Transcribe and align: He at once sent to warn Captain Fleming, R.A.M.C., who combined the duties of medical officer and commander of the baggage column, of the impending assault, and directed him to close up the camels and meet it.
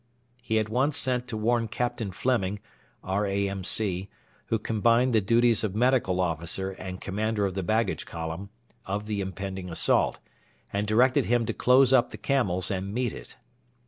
He 0.41 0.57
at 0.57 0.67
once 0.67 0.97
sent 0.97 1.27
to 1.27 1.37
warn 1.37 1.67
Captain 1.67 2.11
Fleming, 2.11 2.59
R.A.M.C., 3.03 4.09
who 4.47 4.57
combined 4.57 5.13
the 5.13 5.21
duties 5.21 5.63
of 5.63 5.75
medical 5.75 6.19
officer 6.19 6.71
and 6.71 6.99
commander 6.99 7.45
of 7.45 7.53
the 7.53 7.61
baggage 7.61 8.07
column, 8.07 8.49
of 8.87 9.05
the 9.05 9.21
impending 9.21 9.69
assault, 9.69 10.17
and 10.73 10.87
directed 10.87 11.25
him 11.25 11.45
to 11.45 11.53
close 11.53 11.93
up 11.93 12.09
the 12.09 12.17
camels 12.17 12.71
and 12.71 12.95
meet 12.95 13.13
it. 13.13 13.37